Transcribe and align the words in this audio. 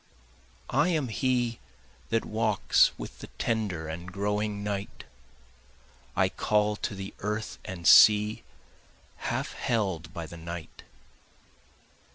I 0.71 0.87
am 0.87 1.09
he 1.09 1.59
that 2.09 2.25
walks 2.25 2.89
with 2.97 3.19
the 3.19 3.27
tender 3.37 3.87
and 3.87 4.11
growing 4.11 4.63
night, 4.63 5.03
I 6.15 6.27
call 6.27 6.75
to 6.77 6.95
the 6.95 7.13
earth 7.19 7.59
and 7.65 7.87
sea 7.87 8.41
half 9.17 9.53
held 9.53 10.11
by 10.11 10.25
the 10.25 10.37
night. 10.37 10.81